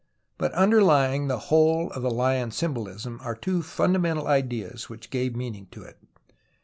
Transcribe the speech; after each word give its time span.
118 0.39 0.49
TUTANKHAMEN 0.49 0.49
But 0.49 0.59
underlying 0.59 1.27
the 1.27 1.37
whole 1.49 1.91
of 1.91 2.01
the 2.01 2.09
lion 2.09 2.49
symbolism 2.49 3.19
are 3.21 3.35
two 3.35 3.61
fundamental 3.61 4.25
ideas 4.25 4.89
which 4.89 5.11
gave 5.11 5.35
meaning 5.35 5.67
to 5.69 5.83
it. 5.83 5.99